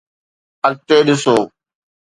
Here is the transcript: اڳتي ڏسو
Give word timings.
اڳتي 0.67 0.97
ڏسو 1.07 1.35